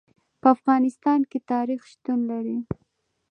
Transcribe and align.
په 0.41 0.47
افغانستان 0.55 1.19
کې 1.29 1.39
تاریخ 1.51 1.81
شتون 1.91 2.19
لري. 2.31 2.57